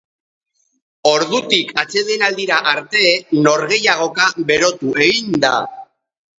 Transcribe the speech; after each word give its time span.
Ordutik 1.09 1.73
atsedenaldira 1.81 2.59
arte, 2.73 3.05
norgehiagoka 3.49 4.29
berotu 4.51 4.99
egin 5.09 5.41
da. 5.49 5.57